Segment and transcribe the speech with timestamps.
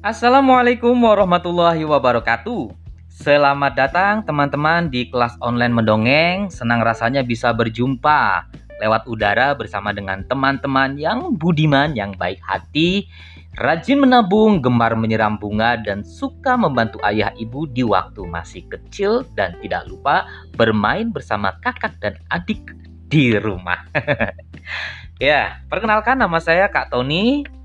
[0.00, 2.72] Assalamualaikum warahmatullahi wabarakatuh.
[3.12, 6.48] Selamat datang teman-teman di kelas online mendongeng.
[6.48, 8.48] Senang rasanya bisa berjumpa
[8.80, 13.12] lewat udara bersama dengan teman-teman yang budiman, yang baik hati,
[13.60, 19.52] rajin menabung, gemar menyiram bunga, dan suka membantu ayah ibu di waktu masih kecil dan
[19.60, 20.24] tidak lupa
[20.56, 22.72] bermain bersama kakak dan adik
[23.12, 23.84] di rumah.
[25.20, 27.59] ya, perkenalkan nama saya Kak Tony.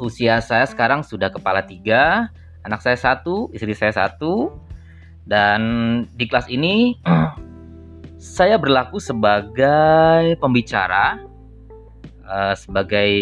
[0.00, 2.32] Usia saya sekarang sudah kepala tiga,
[2.64, 4.48] anak saya satu, istri saya satu,
[5.28, 5.60] dan
[6.16, 6.96] di kelas ini
[8.16, 11.20] saya berlaku sebagai pembicara,
[12.24, 13.12] uh, sebagai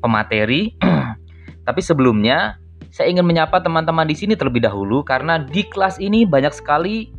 [0.00, 0.72] pemateri.
[1.68, 2.56] Tapi sebelumnya
[2.94, 7.10] saya ingin menyapa teman-teman di sini terlebih dahulu karena di kelas ini banyak sekali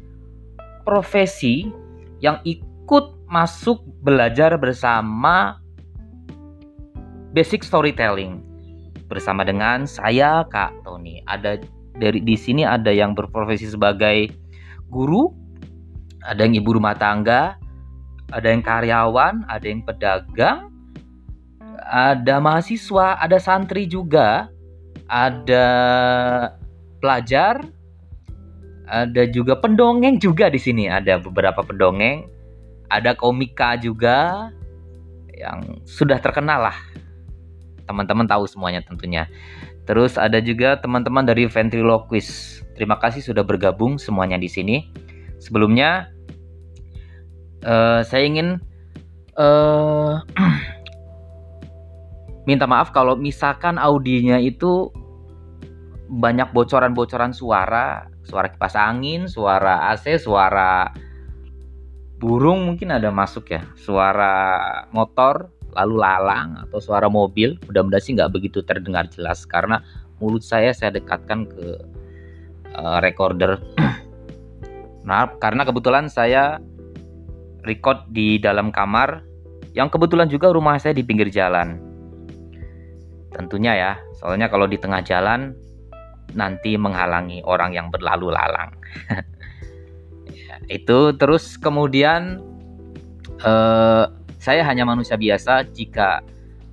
[0.87, 1.67] profesi
[2.23, 5.59] yang ikut masuk belajar bersama
[7.35, 8.39] basic storytelling
[9.11, 11.19] bersama dengan saya Kak Tony.
[11.27, 11.59] Ada
[11.99, 14.31] dari di sini ada yang berprofesi sebagai
[14.87, 15.35] guru,
[16.23, 17.59] ada yang ibu rumah tangga,
[18.31, 20.71] ada yang karyawan, ada yang pedagang,
[21.83, 24.47] ada mahasiswa, ada santri juga,
[25.11, 25.67] ada
[27.03, 27.59] pelajar,
[28.87, 30.87] ada juga pendongeng juga di sini.
[30.87, 32.31] Ada beberapa pendongeng,
[32.87, 34.49] ada komika juga
[35.35, 36.79] yang sudah terkenal lah
[37.85, 39.29] Teman-teman tahu semuanya tentunya.
[39.85, 42.65] Terus ada juga teman-teman dari ventriloquist.
[42.73, 44.89] Terima kasih sudah bergabung semuanya di sini.
[45.37, 46.09] Sebelumnya
[47.65, 48.57] uh, saya ingin
[49.37, 50.21] uh,
[52.49, 54.89] minta maaf kalau misalkan audinya itu
[56.05, 60.93] banyak bocoran-bocoran suara, suara kipas angin, suara AC, suara
[62.21, 68.31] burung mungkin ada masuk ya, suara motor, lalu lalang atau suara mobil mudah-mudahan sih nggak
[68.31, 69.83] begitu terdengar jelas karena
[70.23, 71.65] mulut saya saya dekatkan ke
[72.75, 73.59] uh, recorder.
[75.05, 76.57] Nah karena kebetulan saya
[77.61, 79.21] record di dalam kamar
[79.77, 81.77] yang kebetulan juga rumah saya di pinggir jalan.
[83.29, 85.53] Tentunya ya soalnya kalau di tengah jalan
[86.33, 88.73] nanti menghalangi orang yang berlalu lalang.
[90.25, 92.41] Ya, itu terus kemudian
[93.45, 94.09] uh,
[94.45, 96.21] saya hanya manusia biasa jika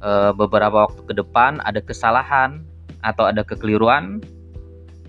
[0.05, 2.61] e, beberapa waktu ke depan ada kesalahan
[3.01, 4.21] atau ada kekeliruan,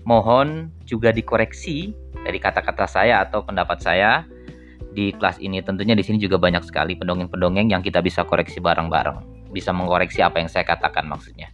[0.08, 1.92] mohon juga dikoreksi
[2.24, 4.24] dari kata-kata saya atau pendapat saya
[4.96, 5.60] di kelas ini.
[5.60, 10.40] Tentunya di sini juga banyak sekali pendongeng-pendongeng yang kita bisa koreksi bareng-bareng, bisa mengkoreksi apa
[10.40, 11.52] yang saya katakan maksudnya.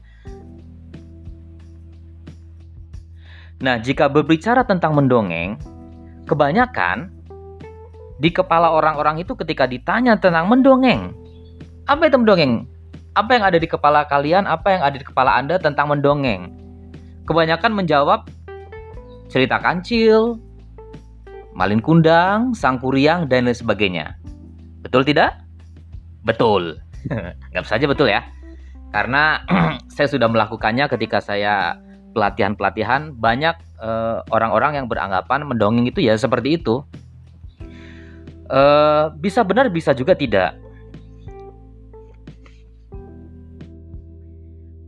[3.61, 5.59] Nah, jika berbicara tentang mendongeng,
[6.25, 7.20] kebanyakan
[8.21, 11.17] di kepala orang-orang itu ketika ditanya tentang mendongeng.
[11.89, 12.69] Apa itu mendongeng?
[13.17, 14.45] Apa yang ada di kepala kalian?
[14.45, 16.53] Apa yang ada di kepala Anda tentang mendongeng?
[17.25, 18.29] Kebanyakan menjawab
[19.33, 20.37] cerita kancil,
[21.57, 24.13] malin kundang, sang kuriang, dan lain sebagainya.
[24.85, 25.41] Betul tidak?
[26.23, 26.77] Betul.
[27.57, 28.21] Nggak saja betul ya.
[28.93, 29.41] Karena
[29.97, 31.81] saya sudah melakukannya ketika saya
[32.13, 36.83] pelatihan-pelatihan, banyak eh, orang-orang uh, yang beranggapan mendongeng itu ya seperti itu
[38.51, 40.59] Uh, bisa benar, bisa juga tidak.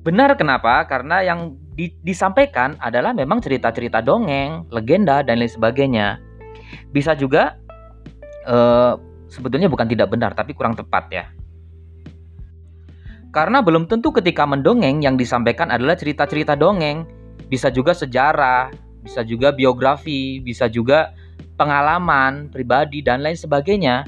[0.03, 0.83] Benar kenapa?
[0.91, 6.19] Karena yang di, disampaikan adalah memang cerita-cerita dongeng, legenda dan lain sebagainya.
[6.91, 7.55] Bisa juga
[8.51, 8.99] uh,
[9.31, 11.25] sebetulnya bukan tidak benar, tapi kurang tepat ya.
[13.31, 17.07] Karena belum tentu ketika mendongeng yang disampaikan adalah cerita-cerita dongeng,
[17.47, 18.75] bisa juga sejarah,
[19.07, 21.15] bisa juga biografi, bisa juga
[21.63, 24.03] pengalaman pribadi dan lain sebagainya.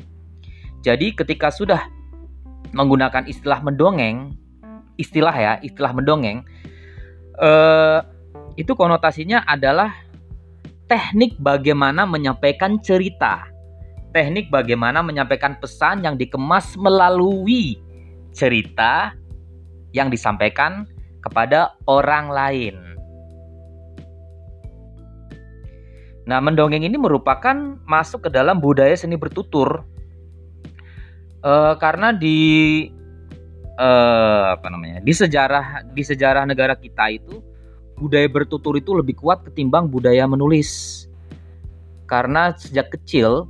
[0.83, 1.87] Jadi ketika sudah
[2.75, 4.35] menggunakan istilah mendongeng,
[4.99, 6.43] istilah ya, istilah mendongeng,
[7.39, 7.99] eh,
[8.59, 9.95] itu konotasinya adalah
[10.91, 13.47] teknik bagaimana menyampaikan cerita,
[14.11, 17.79] teknik bagaimana menyampaikan pesan yang dikemas melalui
[18.35, 19.15] cerita
[19.95, 20.91] yang disampaikan
[21.23, 22.94] kepada orang lain.
[26.25, 29.85] Nah, mendongeng ini merupakan masuk ke dalam budaya seni bertutur.
[31.45, 32.39] E, karena di
[33.77, 33.89] e,
[34.57, 35.05] apa namanya?
[35.05, 37.45] Di sejarah di sejarah negara kita itu
[38.01, 41.05] budaya bertutur itu lebih kuat ketimbang budaya menulis.
[42.09, 43.49] Karena sejak kecil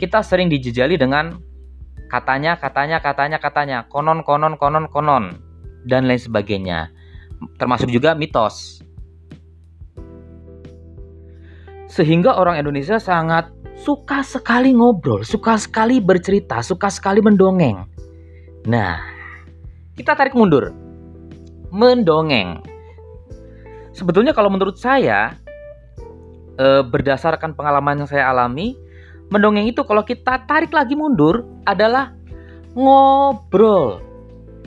[0.00, 1.40] kita sering dijejali dengan
[2.08, 5.24] katanya, katanya, katanya, katanya, konon, konon, konon, konon
[5.88, 6.88] dan lain sebagainya.
[7.60, 8.83] Termasuk juga mitos.
[11.94, 17.86] Sehingga orang Indonesia sangat suka sekali ngobrol, suka sekali bercerita, suka sekali mendongeng.
[18.66, 18.98] Nah,
[19.94, 20.74] kita tarik mundur.
[21.70, 22.58] Mendongeng.
[23.94, 25.38] Sebetulnya kalau menurut saya
[26.58, 28.74] e, berdasarkan pengalaman yang saya alami,
[29.30, 32.10] mendongeng itu kalau kita tarik lagi mundur adalah
[32.74, 34.02] ngobrol.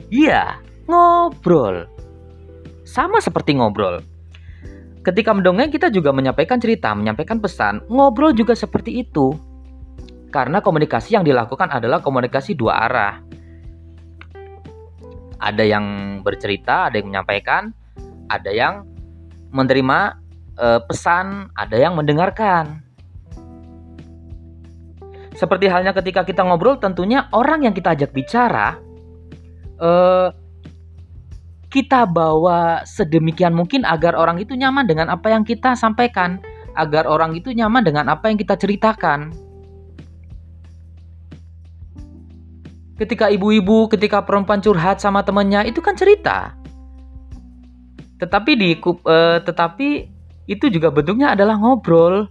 [0.08, 1.84] Iya, ngobrol.
[2.88, 4.00] Sama seperti ngobrol.
[4.98, 7.86] Ketika mendongeng kita juga menyampaikan cerita, menyampaikan pesan.
[7.86, 9.30] Ngobrol juga seperti itu.
[10.28, 13.14] Karena komunikasi yang dilakukan adalah komunikasi dua arah.
[15.38, 15.86] Ada yang
[16.26, 17.70] bercerita, ada yang menyampaikan,
[18.28, 18.84] ada yang
[19.54, 20.18] menerima
[20.58, 22.84] e, pesan, ada yang mendengarkan.
[25.32, 28.76] Seperti halnya ketika kita ngobrol, tentunya orang yang kita ajak bicara,
[29.78, 29.90] e,
[31.68, 36.40] kita bawa sedemikian mungkin agar orang itu nyaman dengan apa yang kita sampaikan,
[36.76, 39.36] agar orang itu nyaman dengan apa yang kita ceritakan.
[42.98, 46.56] Ketika ibu-ibu, ketika perempuan curhat sama temennya, itu kan cerita.
[48.18, 50.10] Tetapi di uh, tetapi
[50.50, 52.26] itu juga bentuknya adalah ngobrol.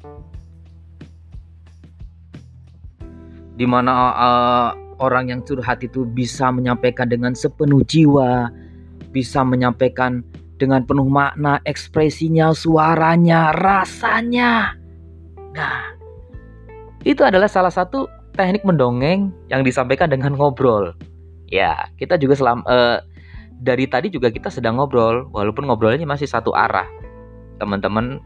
[3.58, 4.70] Di mana uh,
[5.00, 8.52] orang yang curhat itu bisa menyampaikan dengan sepenuh jiwa,
[9.18, 10.22] bisa menyampaikan
[10.62, 14.78] dengan penuh makna, ekspresinya, suaranya, rasanya.
[15.58, 15.98] Nah,
[17.02, 18.06] itu adalah salah satu
[18.38, 20.94] teknik mendongeng yang disampaikan dengan ngobrol.
[21.50, 23.02] Ya, kita juga selam uh,
[23.58, 26.86] dari tadi juga kita sedang ngobrol, walaupun ngobrolnya masih satu arah.
[27.58, 28.22] Teman-teman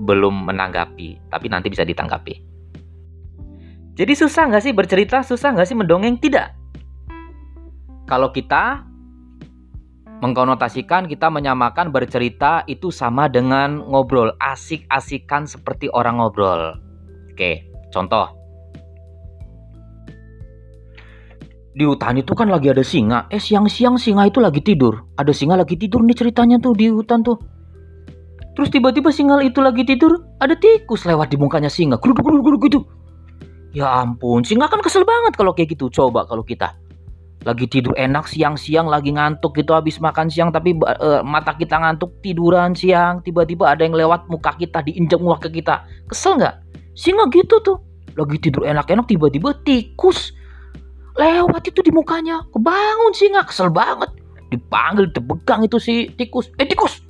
[0.00, 2.40] belum menanggapi, tapi nanti bisa ditanggapi.
[3.94, 5.20] Jadi susah nggak sih bercerita?
[5.20, 6.16] Susah nggak sih mendongeng?
[6.16, 6.48] Tidak.
[8.08, 8.84] Kalau kita
[10.22, 16.78] mengkonotasikan, kita menyamakan bercerita itu sama dengan ngobrol, asik-asikan seperti orang ngobrol.
[17.34, 18.44] Oke, contoh
[21.74, 23.26] di hutan itu kan lagi ada singa.
[23.34, 25.10] Eh siang-siang singa itu lagi tidur.
[25.18, 27.34] Ada singa lagi tidur nih ceritanya tuh di hutan tuh.
[28.54, 31.98] Terus tiba-tiba singa itu lagi tidur, ada tikus lewat di mukanya singa.
[31.98, 32.86] Guruk guruk gitu.
[33.74, 35.90] Ya ampun, singa kan kesel banget kalau kayak gitu.
[35.90, 36.78] Coba kalau kita
[37.44, 42.24] lagi tidur enak siang-siang lagi ngantuk gitu habis makan siang tapi uh, mata kita ngantuk
[42.24, 45.84] tiduran siang tiba-tiba ada yang lewat muka kita diinjak muka kita.
[46.08, 46.54] Kesel nggak?
[46.96, 47.78] Singa gitu tuh.
[48.16, 50.32] Lagi tidur enak-enak tiba-tiba tikus
[51.14, 52.42] lewat itu di mukanya.
[52.50, 54.08] Kebangun sih nggak kesel banget.
[54.48, 56.48] Dipanggil dipegang itu si tikus.
[56.56, 57.04] Eh tikus!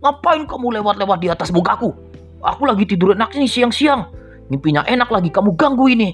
[0.00, 2.10] Ngapain kamu lewat-lewat di atas mukaku
[2.44, 4.08] aku lagi tidur enak nih siang-siang.
[4.50, 6.10] Mimpinya enak lagi kamu ganggu ini.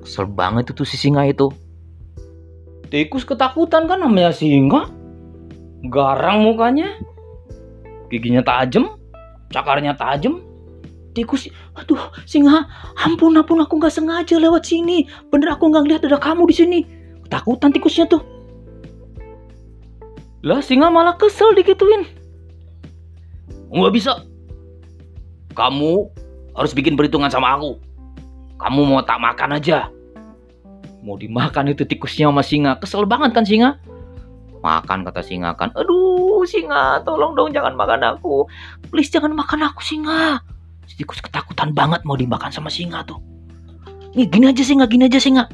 [0.00, 1.52] Kesel banget itu si singa itu
[2.90, 4.90] tikus ketakutan kan namanya singa.
[5.88, 6.98] Garang mukanya.
[8.10, 8.98] Giginya tajam
[9.50, 10.42] cakarnya tajam.
[11.10, 12.70] Tikus aduh singa
[13.02, 15.06] ampun ampun aku nggak sengaja lewat sini.
[15.30, 16.78] Bener aku nggak lihat ada kamu di sini.
[17.26, 18.22] Ketakutan tikusnya tuh.
[20.42, 22.06] Lah singa malah kesel dikituin
[23.70, 24.26] nggak bisa.
[25.54, 26.10] Kamu
[26.58, 27.78] harus bikin perhitungan sama aku.
[28.58, 29.88] Kamu mau tak makan aja
[31.00, 33.80] mau dimakan itu tikusnya sama singa kesel banget kan singa
[34.60, 38.44] makan kata singa kan aduh singa tolong dong jangan makan aku
[38.92, 40.44] please jangan makan aku singa
[41.00, 43.16] tikus ketakutan banget mau dimakan sama singa tuh.
[44.12, 45.48] Nih gini aja singa, gini aja singa.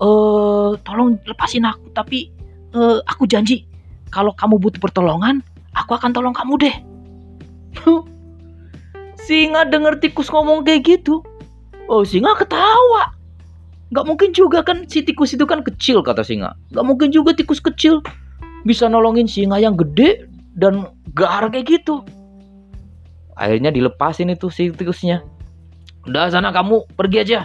[0.00, 2.34] Eh, uh, tolong lepasin aku, tapi
[2.74, 3.70] uh, aku janji
[4.10, 5.38] kalau kamu butuh pertolongan,
[5.78, 6.76] aku akan tolong kamu deh.
[9.30, 11.22] singa denger tikus ngomong kayak gitu.
[11.86, 13.14] Oh, singa ketawa.
[13.90, 16.54] Gak mungkin juga kan si tikus itu kan kecil kata singa.
[16.70, 17.98] Gak mungkin juga tikus kecil
[18.62, 20.86] bisa nolongin singa yang gede dan
[21.18, 22.06] gar kayak gitu.
[23.34, 25.26] Akhirnya dilepasin itu si tikusnya.
[26.06, 27.40] Udah sana kamu pergi aja.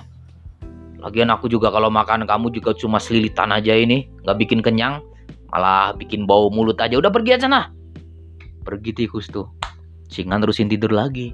[1.02, 4.06] Lagian aku juga kalau makan kamu juga cuma selilitan aja ini.
[4.22, 5.02] Nggak bikin kenyang
[5.50, 6.94] malah bikin bau mulut aja.
[6.94, 7.74] Udah pergi aja sana.
[8.62, 9.50] Pergi tikus tuh.
[10.14, 11.34] Singa terusin tidur lagi.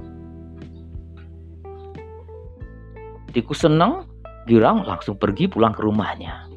[3.32, 4.11] Tikus seneng
[4.46, 6.48] girang langsung pergi pulang ke rumahnya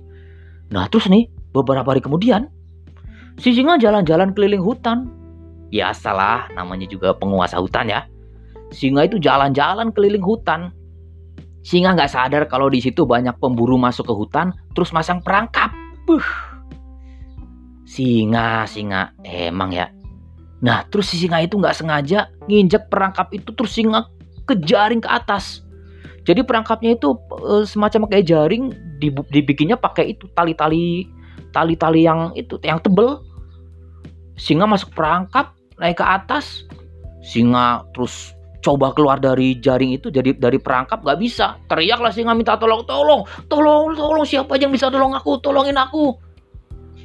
[0.72, 2.48] nah terus nih beberapa hari kemudian
[3.40, 5.10] si singa jalan-jalan keliling hutan
[5.74, 8.06] Biasalah, namanya juga penguasa hutan ya.
[8.70, 10.70] Singa itu jalan-jalan keliling hutan.
[11.66, 15.74] Singa nggak sadar kalau di situ banyak pemburu masuk ke hutan, terus masang perangkap.
[16.06, 16.22] Buh.
[17.90, 19.90] Singa, singa, emang ya.
[20.62, 24.06] Nah, terus si singa itu nggak sengaja nginjek perangkap itu, terus singa
[24.46, 25.63] kejaring ke atas.
[26.24, 27.12] Jadi perangkapnya itu
[27.44, 28.72] e, semacam kayak jaring,
[29.28, 31.04] dibikinnya pakai itu tali-tali,
[31.52, 33.20] tali-tali yang itu, yang tebel.
[34.34, 36.64] Singa masuk perangkap, naik ke atas.
[37.20, 38.32] Singa terus
[38.64, 41.60] coba keluar dari jaring itu jadi dari perangkap gak bisa.
[41.68, 46.16] Teriaklah singa minta tolong tolong tolong tolong siapa yang bisa tolong aku tolongin aku.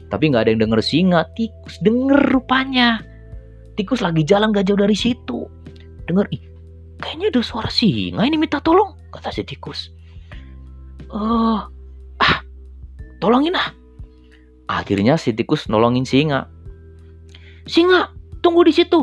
[0.10, 3.04] Tapi nggak ada yang denger singa tikus denger rupanya.
[3.76, 5.48] Tikus lagi jalan gak jauh dari situ.
[6.04, 6.42] Dengar, ih,
[7.00, 9.90] kayaknya ada suara singa ini minta tolong, kata si tikus.
[11.10, 11.60] Eh,
[12.22, 12.36] ah,
[13.18, 13.70] tolongin ah.
[14.70, 16.46] Akhirnya si tikus nolongin singa.
[17.66, 18.14] Singa,
[18.46, 19.02] tunggu di situ.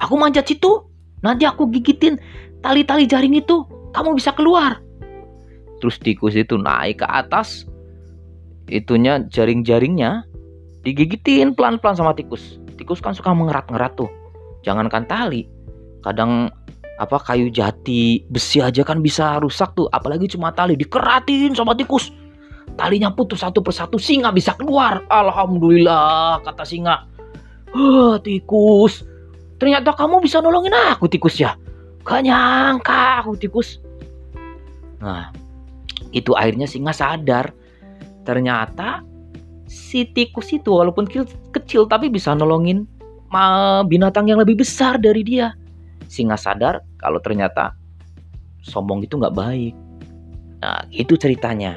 [0.00, 0.88] Aku manjat situ.
[1.20, 2.16] Nanti aku gigitin
[2.64, 3.64] tali-tali jaring itu.
[3.92, 4.80] Kamu bisa keluar.
[5.80, 7.68] Terus tikus itu naik ke atas.
[8.68, 10.24] Itunya jaring-jaringnya
[10.84, 12.56] digigitin pelan-pelan sama tikus.
[12.80, 14.08] Tikus kan suka mengerat-ngerat tuh.
[14.64, 15.44] Jangankan tali.
[16.00, 16.48] Kadang
[16.94, 19.90] apa kayu jati besi aja kan bisa rusak tuh.
[19.90, 22.14] Apalagi cuma tali dikeratin sama tikus.
[22.74, 25.02] Talinya putus satu persatu singa bisa keluar.
[25.10, 27.06] Alhamdulillah kata singa.
[27.74, 29.02] Huh, tikus.
[29.58, 31.58] Ternyata kamu bisa nolongin aku tikus ya?
[32.06, 33.82] Gak nyangka aku tikus.
[35.02, 35.34] Nah
[36.14, 37.50] itu akhirnya singa sadar.
[38.22, 39.02] Ternyata
[39.66, 41.10] si tikus itu walaupun
[41.50, 42.86] kecil, tapi bisa nolongin
[43.90, 45.50] binatang yang lebih besar dari dia
[46.08, 47.76] singa sadar kalau ternyata
[48.64, 49.74] sombong itu nggak baik.
[50.64, 51.76] Nah, itu ceritanya.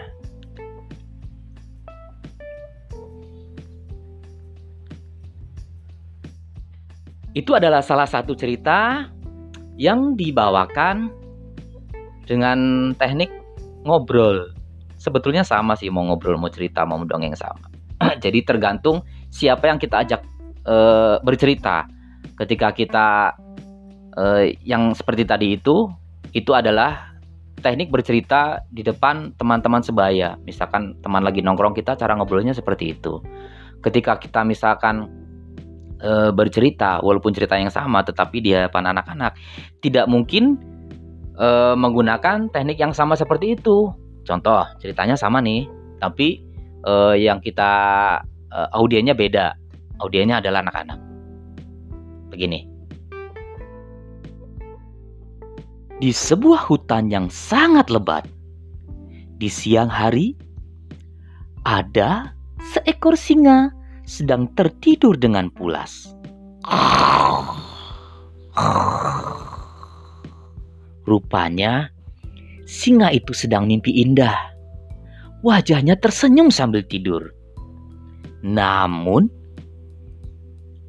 [7.36, 9.06] Itu adalah salah satu cerita
[9.78, 11.14] yang dibawakan
[12.26, 13.30] dengan teknik
[13.86, 14.52] ngobrol.
[14.98, 17.70] Sebetulnya sama sih mau ngobrol, mau cerita, mau dongeng sama.
[18.24, 20.22] Jadi tergantung siapa yang kita ajak
[20.66, 20.76] e,
[21.22, 21.86] bercerita.
[22.34, 23.38] Ketika kita
[24.18, 25.88] uh, yang seperti tadi itu
[26.36, 27.18] itu adalah
[27.62, 30.38] teknik bercerita di depan teman-teman sebaya.
[30.46, 33.18] Misalkan teman lagi nongkrong kita cara ngobrolnya seperti itu.
[33.82, 35.10] Ketika kita misalkan
[36.02, 39.38] e, bercerita walaupun cerita yang sama tetapi di hadapan anak-anak
[39.82, 40.58] tidak mungkin
[41.34, 43.90] e, menggunakan teknik yang sama seperti itu.
[44.28, 45.66] Contoh, ceritanya sama nih,
[45.98, 46.44] tapi
[46.86, 47.72] e, yang kita
[48.54, 49.58] e, audiennya beda.
[49.98, 51.00] Audiennya adalah anak-anak.
[52.30, 52.77] Begini.
[55.98, 58.26] Di sebuah hutan yang sangat lebat.
[59.38, 60.34] Di siang hari,
[61.66, 62.34] ada
[62.74, 63.70] seekor singa
[64.06, 66.14] sedang tertidur dengan pulas.
[71.06, 71.90] Rupanya,
[72.66, 74.36] singa itu sedang mimpi indah.
[75.46, 77.30] Wajahnya tersenyum sambil tidur.
[78.42, 79.30] Namun,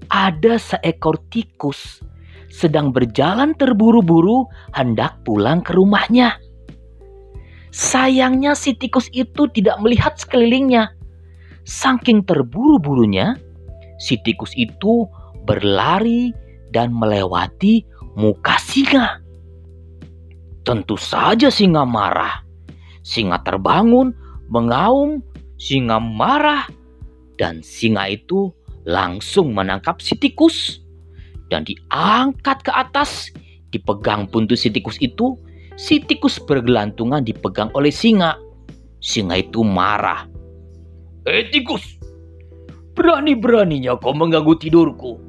[0.08, 2.00] ada seekor tikus
[2.48, 6.40] sedang berjalan terburu-buru hendak pulang ke rumahnya.
[7.68, 10.90] Sayangnya si tikus itu tidak melihat sekelilingnya.
[11.68, 13.36] Saking terburu-burunya,
[14.00, 15.04] si tikus itu
[15.44, 16.32] berlari
[16.72, 17.84] dan melewati
[18.16, 19.20] muka singa.
[20.64, 22.40] Tentu saja singa marah.
[23.04, 24.16] Singa terbangun,
[24.48, 25.20] mengaum,
[25.60, 26.68] singa marah,
[27.36, 28.52] dan singa itu
[28.88, 30.88] langsung menangkap si tikus
[31.48, 33.32] dan diangkat ke atas,
[33.72, 35.36] dipegang buntut si tikus itu,
[35.80, 38.36] si tikus bergelantungan dipegang oleh singa.
[38.98, 40.26] Singa itu marah.
[41.28, 41.98] Eh tikus,
[42.98, 45.20] berani-beraninya kau mengganggu tidurku.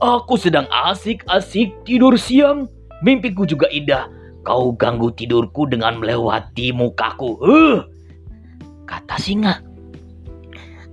[0.00, 2.66] Aku sedang asik-asik tidur siang,
[3.04, 4.08] mimpiku juga indah.
[4.42, 7.36] Kau ganggu tidurku dengan melewati mukaku.
[7.44, 7.84] Uh,
[8.88, 9.60] kata singa.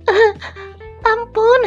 [1.08, 1.60] Ampun,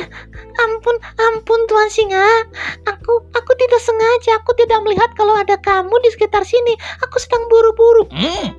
[0.61, 2.45] ampun, ampun Tuan Singa.
[2.85, 4.37] Aku, aku tidak sengaja.
[4.45, 6.77] Aku tidak melihat kalau ada kamu di sekitar sini.
[7.01, 8.05] Aku sedang buru-buru.
[8.13, 8.53] Hmm,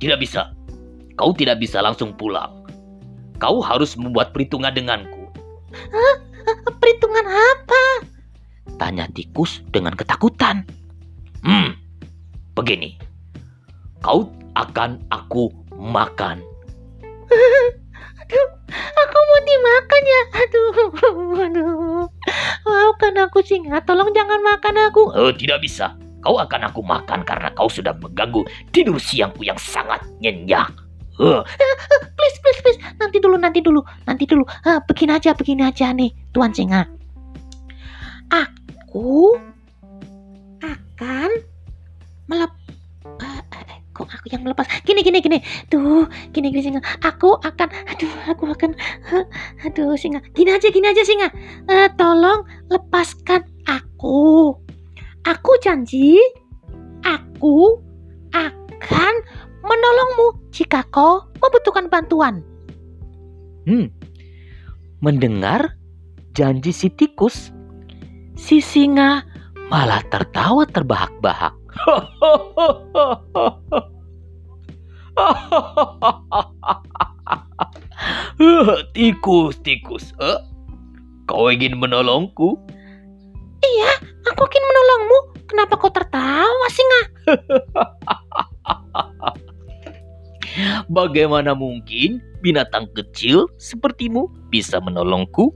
[0.00, 0.56] tidak bisa.
[1.20, 2.64] Kau tidak bisa langsung pulang.
[3.36, 5.28] Kau harus membuat perhitungan denganku.
[5.74, 6.16] Hah?
[6.80, 7.84] Perhitungan apa?
[8.80, 10.64] Tanya tikus dengan ketakutan.
[11.44, 11.76] Hmm,
[12.56, 12.96] begini.
[14.00, 16.40] Kau akan aku makan.
[18.28, 20.22] Aduh, aku mau dimakan ya.
[20.36, 20.72] Aduh,
[21.48, 22.04] aduh.
[22.68, 25.08] Maafkan aku singa, tolong jangan makan aku.
[25.16, 25.96] Oh, tidak bisa.
[26.20, 30.68] Kau akan aku makan karena kau sudah mengganggu tidur siangku yang sangat nyenyak.
[31.16, 31.40] Uh.
[32.18, 32.78] Please, please, please.
[33.00, 34.44] Nanti dulu, nanti dulu, nanti dulu.
[34.66, 36.84] Uh, begini aja, begini aja nih, Tuan Singa.
[38.28, 39.40] Aku
[40.60, 41.30] akan
[42.28, 42.52] melep
[43.98, 44.70] kok aku yang melepas?
[44.86, 45.42] Gini gini gini.
[45.66, 46.82] Tuh gini gini singa.
[47.02, 48.70] Aku akan aduh aku akan
[49.66, 50.22] aduh singa.
[50.38, 51.26] Gini aja gini aja singa.
[51.66, 54.54] Uh, tolong lepaskan aku.
[55.26, 56.14] Aku janji
[57.02, 57.82] aku
[58.30, 59.14] akan
[59.66, 62.46] menolongmu jika kau membutuhkan bantuan.
[63.66, 63.90] Hmm.
[65.02, 65.74] Mendengar
[66.38, 67.50] janji si tikus
[68.38, 69.26] si singa
[69.66, 71.58] malah tertawa terbahak-bahak
[78.96, 80.14] tikus, tikus.
[80.22, 80.38] Eh?
[81.28, 82.56] Kau ingin menolongku?
[84.34, 85.18] Aku akan menolongmu.
[85.48, 87.02] Kenapa kau tertawa, singa?
[90.96, 95.54] Bagaimana mungkin binatang kecil sepertimu bisa menolongku?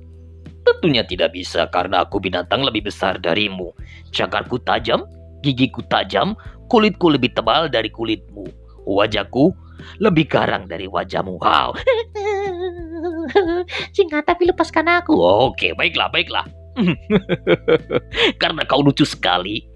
[0.62, 3.74] Tentunya tidak bisa karena aku binatang lebih besar darimu.
[4.14, 5.02] Cakarku tajam,
[5.42, 6.38] gigiku tajam,
[6.70, 8.46] kulitku lebih tebal dari kulitmu.
[8.86, 9.54] Wajahku
[9.98, 11.38] lebih garang dari wajahmu.
[11.42, 11.74] Wow.
[13.92, 15.14] singa, tapi lepaskan aku.
[15.18, 16.46] Oke, baiklah, baiklah.
[18.42, 19.66] karena kau lucu sekali,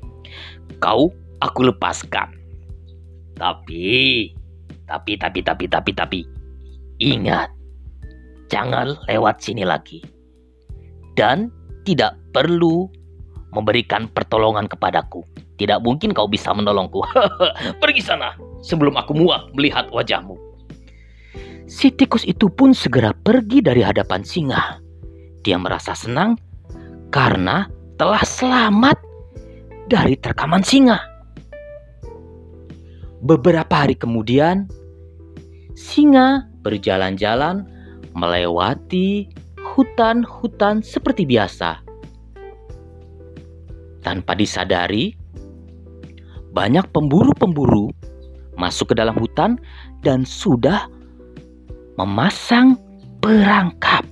[0.80, 1.12] kau
[1.44, 2.32] aku lepaskan.
[3.36, 4.32] Tapi
[4.86, 6.20] tapi, tapi, tapi, tapi, tapi,
[7.02, 7.50] ingat,
[8.48, 10.00] jangan lewat sini lagi.
[11.18, 11.50] Dan
[11.82, 12.86] tidak perlu
[13.50, 15.26] memberikan pertolongan kepadaku.
[15.58, 17.02] Tidak mungkin kau bisa menolongku.
[17.82, 20.36] Pergi sana sebelum aku muak melihat wajahmu.
[21.66, 24.78] Si tikus itu pun segera pergi dari hadapan singa.
[25.42, 26.38] Dia merasa senang
[27.10, 27.66] karena
[27.98, 28.98] telah selamat
[29.90, 30.98] dari terkaman singa.
[33.26, 34.70] Beberapa hari kemudian,
[35.74, 37.66] singa berjalan-jalan
[38.14, 39.26] melewati
[39.58, 41.82] hutan-hutan seperti biasa.
[44.06, 45.10] Tanpa disadari,
[46.54, 47.90] banyak pemburu-pemburu
[48.56, 49.60] masuk ke dalam hutan
[50.00, 50.88] dan sudah
[51.96, 52.76] memasang
[53.20, 54.04] perangkap.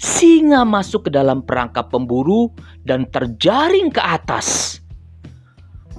[0.00, 2.52] Singa masuk ke dalam perangkap pemburu
[2.84, 4.78] dan terjaring ke atas.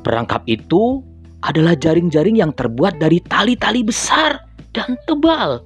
[0.06, 1.02] Perangkap itu
[1.42, 4.38] adalah jaring-jaring yang terbuat dari tali-tali besar
[4.74, 5.66] dan tebal.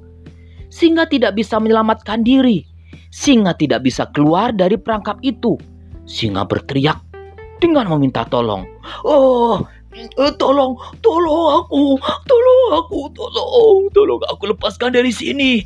[0.69, 2.63] Singa tidak bisa menyelamatkan diri.
[3.09, 5.57] Singa tidak bisa keluar dari perangkap itu.
[6.05, 7.08] Singa berteriak
[7.59, 8.63] dengan meminta tolong.
[9.03, 9.61] Oh,
[9.93, 15.61] eh, tolong, tolong aku, tolong aku, tolong, tolong aku lepaskan dari sini.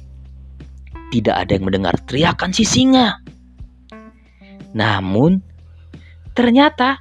[1.14, 3.22] Tidak ada yang mendengar teriakan si singa.
[4.74, 5.38] Namun,
[6.34, 6.98] ternyata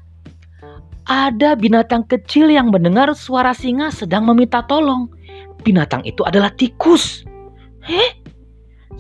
[1.09, 5.09] ada binatang kecil yang mendengar suara singa sedang meminta tolong.
[5.64, 7.24] Binatang itu adalah tikus.
[7.88, 8.20] Eh,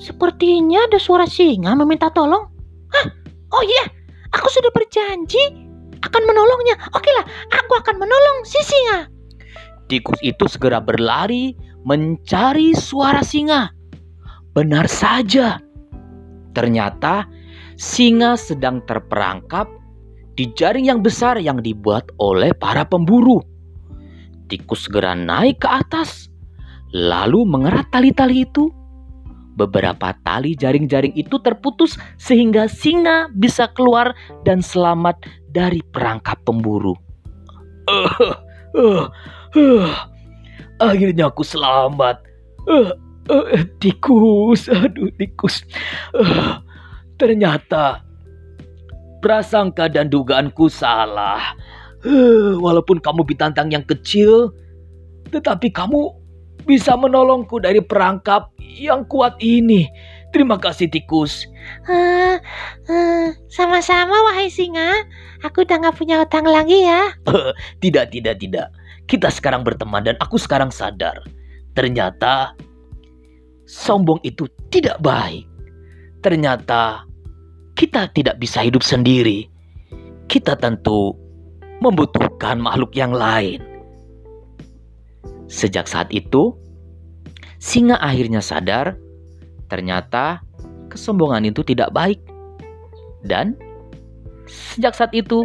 [0.00, 2.48] sepertinya ada suara singa meminta tolong.
[2.88, 3.06] Hah?
[3.52, 3.84] Oh iya,
[4.32, 5.71] aku sudah berjanji
[6.02, 6.76] akan menolongnya.
[6.94, 9.08] Oke lah, aku akan menolong si singa.
[9.86, 13.70] Tikus itu segera berlari mencari suara singa.
[14.54, 15.58] Benar saja.
[16.52, 17.26] Ternyata
[17.80, 19.66] singa sedang terperangkap
[20.36, 23.40] di jaring yang besar yang dibuat oleh para pemburu.
[24.48, 26.28] Tikus segera naik ke atas,
[26.92, 28.68] lalu mengerat tali-tali itu.
[29.52, 34.16] Beberapa tali jaring-jaring itu terputus sehingga singa bisa keluar
[34.48, 35.20] dan selamat
[35.52, 36.96] dari perangkap pemburu.
[37.84, 38.32] Uh,
[38.78, 39.04] uh,
[39.58, 39.88] uh,
[40.80, 42.24] akhirnya aku selamat.
[42.64, 42.96] Uh,
[43.28, 45.66] uh, tikus, aduh tikus.
[46.16, 46.62] Uh,
[47.20, 48.00] ternyata
[49.22, 51.54] Prasangka dan dugaanku salah.
[52.02, 54.50] Uh, walaupun kamu binatang yang kecil,
[55.30, 56.10] tetapi kamu
[56.64, 59.86] bisa menolongku dari perangkap yang kuat ini.
[60.32, 61.44] Terima kasih tikus.
[61.84, 62.40] Uh,
[62.88, 65.04] uh, sama-sama wahai singa.
[65.44, 67.12] Aku udah gak punya utang lagi ya.
[67.84, 68.72] tidak, tidak, tidak.
[69.10, 71.20] Kita sekarang berteman dan aku sekarang sadar.
[71.76, 72.56] Ternyata
[73.68, 75.44] sombong itu tidak baik.
[76.24, 77.04] Ternyata
[77.76, 79.50] kita tidak bisa hidup sendiri.
[80.32, 81.12] Kita tentu
[81.84, 83.71] membutuhkan makhluk yang lain.
[85.52, 86.56] Sejak saat itu,
[87.60, 88.96] singa akhirnya sadar
[89.68, 90.40] ternyata
[90.88, 92.24] kesombongan itu tidak baik.
[93.20, 93.60] Dan
[94.48, 95.44] sejak saat itu,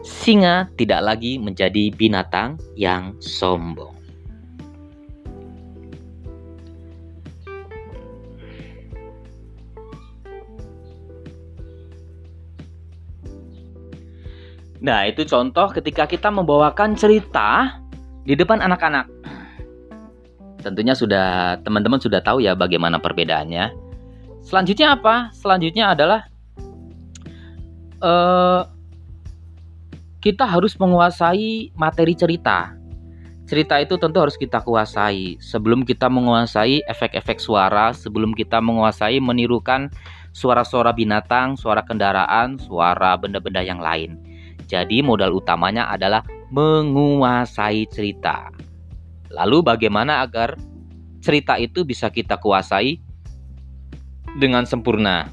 [0.00, 3.92] singa tidak lagi menjadi binatang yang sombong.
[14.82, 17.78] Nah, itu contoh ketika kita membawakan cerita
[18.26, 19.06] di depan anak-anak.
[20.62, 23.74] Tentunya sudah teman-teman sudah tahu ya bagaimana perbedaannya.
[24.46, 25.30] Selanjutnya apa?
[25.34, 26.20] Selanjutnya adalah
[28.02, 28.66] uh,
[30.22, 32.78] kita harus menguasai materi cerita.
[33.42, 39.90] Cerita itu tentu harus kita kuasai sebelum kita menguasai efek-efek suara, sebelum kita menguasai menirukan
[40.32, 44.16] suara-suara binatang, suara kendaraan, suara benda-benda yang lain.
[44.70, 48.48] Jadi modal utamanya adalah menguasai cerita.
[49.32, 50.60] Lalu bagaimana agar
[51.24, 53.00] cerita itu bisa kita kuasai
[54.36, 55.26] dengan sempurna?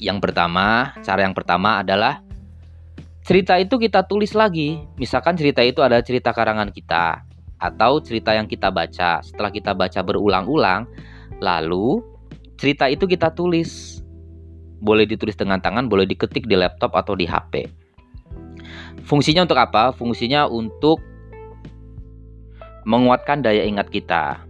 [0.00, 2.24] Yang pertama, cara yang pertama adalah
[3.24, 4.80] cerita itu kita tulis lagi.
[4.96, 7.22] Misalkan cerita itu ada cerita karangan kita
[7.60, 9.20] atau cerita yang kita baca.
[9.20, 10.88] Setelah kita baca berulang-ulang,
[11.44, 12.00] lalu
[12.56, 14.00] cerita itu kita tulis
[14.84, 17.64] boleh ditulis dengan tangan, boleh diketik di laptop atau di HP.
[19.08, 19.92] Fungsinya untuk apa?
[19.96, 21.00] Fungsinya untuk
[22.84, 24.40] menguatkan daya ingat kita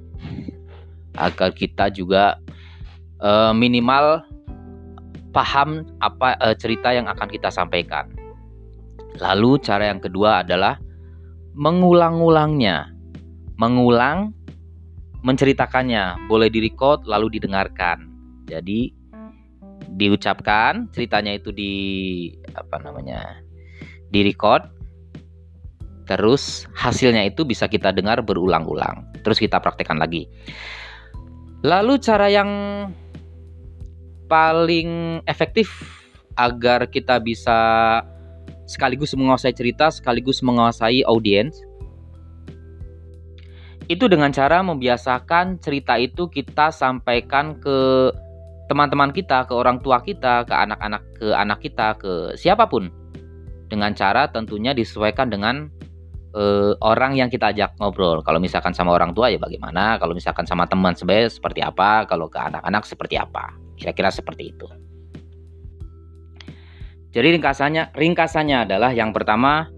[1.14, 2.38] agar kita juga
[3.22, 4.22] uh, minimal
[5.30, 8.10] paham apa uh, cerita yang akan kita sampaikan.
[9.22, 10.78] Lalu cara yang kedua adalah
[11.54, 12.90] mengulang-ulangnya.
[13.54, 14.34] Mengulang
[15.22, 18.10] menceritakannya, boleh direcord lalu didengarkan.
[18.50, 18.90] Jadi
[19.94, 21.72] diucapkan ceritanya itu di
[22.58, 23.38] apa namanya?
[24.14, 24.73] direcord
[26.04, 29.04] terus hasilnya itu bisa kita dengar berulang-ulang.
[29.24, 30.28] Terus kita praktekkan lagi.
[31.64, 32.50] Lalu cara yang
[34.28, 35.72] paling efektif
[36.36, 37.56] agar kita bisa
[38.68, 41.56] sekaligus menguasai cerita, sekaligus menguasai audiens
[43.88, 48.08] itu dengan cara membiasakan cerita itu kita sampaikan ke
[48.64, 52.88] teman-teman kita, ke orang tua kita, ke anak-anak, ke anak kita, ke siapa pun.
[53.68, 55.68] Dengan cara tentunya disesuaikan dengan
[56.34, 58.20] uh, orang yang kita ajak ngobrol.
[58.26, 62.26] Kalau misalkan sama orang tua ya bagaimana, kalau misalkan sama teman sebenarnya seperti apa, kalau
[62.26, 63.54] ke anak-anak seperti apa.
[63.78, 64.66] Kira-kira seperti itu.
[67.14, 69.70] Jadi ringkasannya ringkasannya adalah yang pertama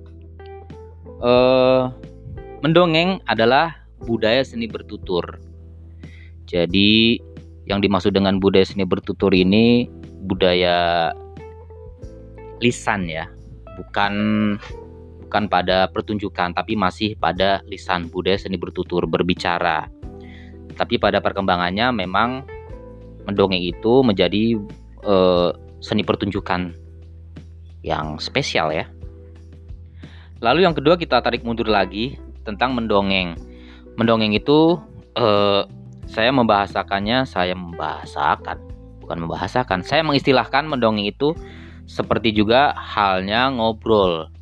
[1.21, 1.93] uh,
[2.65, 3.77] mendongeng adalah
[4.09, 5.37] budaya seni bertutur.
[6.49, 7.21] Jadi
[7.69, 9.85] yang dimaksud dengan budaya seni bertutur ini
[10.25, 11.13] budaya
[12.65, 13.29] lisan ya,
[13.77, 14.13] bukan
[15.37, 19.85] bukan pada pertunjukan tapi masih pada lisan budaya seni bertutur berbicara.
[20.73, 22.41] Tapi pada perkembangannya memang
[23.29, 24.57] mendongeng itu menjadi
[25.05, 25.53] uh,
[25.85, 26.73] seni pertunjukan
[27.85, 28.89] yang spesial ya.
[30.41, 33.37] Lalu yang kedua kita tarik mundur lagi tentang mendongeng.
[34.01, 34.81] Mendongeng itu
[35.21, 35.69] uh,
[36.09, 38.57] saya membahasakannya, saya membahasakan,
[39.05, 39.85] bukan membahasakan.
[39.85, 41.37] Saya mengistilahkan mendongeng itu
[41.85, 44.33] seperti juga halnya ngobrol.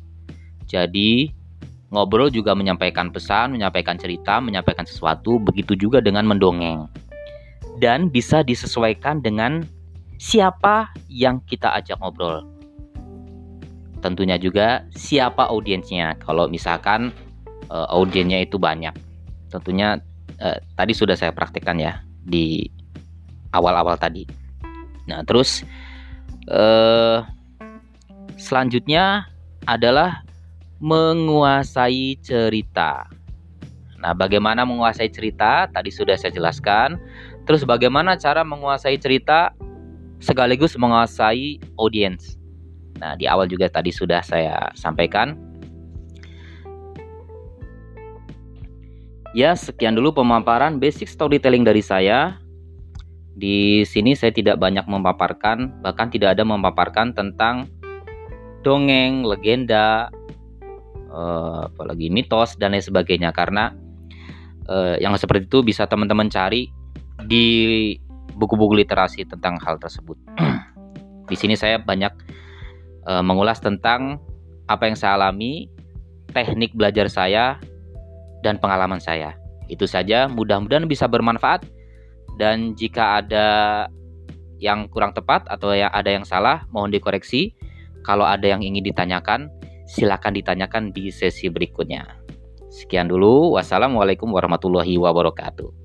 [0.65, 1.29] Jadi
[1.93, 6.89] ngobrol juga menyampaikan pesan, menyampaikan cerita, menyampaikan sesuatu, begitu juga dengan mendongeng.
[7.77, 9.63] Dan bisa disesuaikan dengan
[10.17, 12.43] siapa yang kita ajak ngobrol.
[14.01, 16.17] Tentunya juga siapa audiensnya.
[16.21, 17.13] Kalau misalkan
[17.69, 18.93] uh, audiensnya itu banyak,
[19.49, 19.99] tentunya
[20.41, 22.69] uh, tadi sudah saya praktekkan ya di
[23.53, 24.27] awal-awal tadi.
[25.05, 25.61] Nah, terus
[26.49, 27.21] uh,
[28.35, 29.29] selanjutnya
[29.69, 30.24] adalah
[30.85, 33.09] menguasai cerita.
[33.97, 35.65] Nah, bagaimana menguasai cerita?
[35.65, 37.01] Tadi sudah saya jelaskan.
[37.49, 39.57] Terus bagaimana cara menguasai cerita
[40.21, 42.37] sekaligus menguasai audiens?
[43.01, 45.33] Nah, di awal juga tadi sudah saya sampaikan.
[49.33, 52.37] Ya, sekian dulu pemaparan basic storytelling dari saya.
[53.33, 57.67] Di sini saya tidak banyak memaparkan, bahkan tidak ada memaparkan tentang
[58.61, 60.07] dongeng, legenda,
[61.15, 63.71] uh, apalagi mitos dan lain sebagainya karena
[64.67, 66.67] uh, yang seperti itu bisa teman-teman cari
[67.23, 67.95] di
[68.35, 70.19] buku-buku literasi tentang hal tersebut.
[71.31, 72.11] di sini saya banyak
[73.07, 74.19] uh, mengulas tentang
[74.67, 75.71] apa yang saya alami,
[76.35, 77.55] teknik belajar saya
[78.43, 79.39] dan pengalaman saya.
[79.71, 81.65] Itu saja, mudah-mudahan bisa bermanfaat
[82.37, 83.47] dan jika ada
[84.59, 87.55] yang kurang tepat atau yang ada yang salah mohon dikoreksi.
[88.05, 89.49] Kalau ada yang ingin ditanyakan
[89.85, 92.05] silakan ditanyakan di sesi berikutnya.
[92.73, 93.55] Sekian dulu.
[93.55, 95.84] Wassalamualaikum warahmatullahi wabarakatuh.